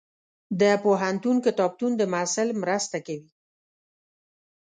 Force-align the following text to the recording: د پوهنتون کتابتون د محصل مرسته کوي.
د 0.61 0.63
پوهنتون 0.83 1.35
کتابتون 1.45 1.91
د 1.97 2.01
محصل 2.13 2.49
مرسته 2.63 2.97
کوي. 3.07 3.29